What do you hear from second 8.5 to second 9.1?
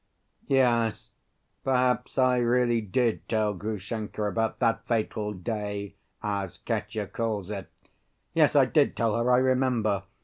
I did